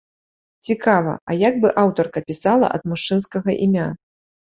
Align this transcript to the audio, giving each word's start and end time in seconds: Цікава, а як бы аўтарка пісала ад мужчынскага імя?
Цікава, 0.67 1.13
а 1.29 1.37
як 1.43 1.61
бы 1.67 1.73
аўтарка 1.83 2.25
пісала 2.33 2.75
ад 2.81 2.91
мужчынскага 2.93 3.49
імя? 3.71 3.91